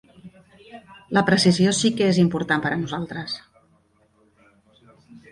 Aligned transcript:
La 1.17 1.21
precisió 1.27 1.73
sí 1.79 1.91
que 1.99 2.07
és 2.13 2.19
important 2.23 2.63
per 2.63 2.71
a 2.77 2.79
nosaltres. 2.85 3.35